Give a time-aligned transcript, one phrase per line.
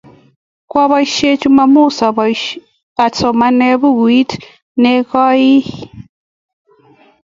[0.69, 1.97] Kwapaisyen Chumamos
[3.05, 4.31] asoman bukuit
[4.81, 5.57] nekoiy.